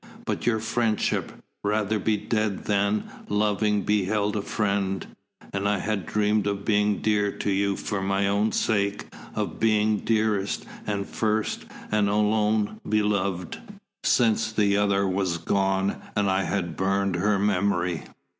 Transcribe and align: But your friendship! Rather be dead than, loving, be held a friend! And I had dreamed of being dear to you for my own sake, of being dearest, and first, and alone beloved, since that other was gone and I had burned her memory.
But 0.25 0.47
your 0.47 0.59
friendship! 0.59 1.31
Rather 1.63 1.99
be 1.99 2.17
dead 2.17 2.65
than, 2.65 3.03
loving, 3.29 3.83
be 3.83 4.05
held 4.05 4.35
a 4.35 4.41
friend! 4.41 5.05
And 5.53 5.69
I 5.69 5.77
had 5.77 6.07
dreamed 6.07 6.47
of 6.47 6.65
being 6.65 7.03
dear 7.03 7.31
to 7.33 7.51
you 7.51 7.75
for 7.77 8.01
my 8.01 8.27
own 8.27 8.51
sake, 8.51 9.05
of 9.35 9.59
being 9.59 9.97
dearest, 9.97 10.65
and 10.87 11.07
first, 11.07 11.65
and 11.91 12.09
alone 12.09 12.81
beloved, 12.89 13.59
since 14.03 14.51
that 14.53 14.75
other 14.75 15.07
was 15.07 15.37
gone 15.37 16.01
and 16.15 16.31
I 16.31 16.45
had 16.45 16.75
burned 16.75 17.17
her 17.17 17.37
memory. 17.37 18.05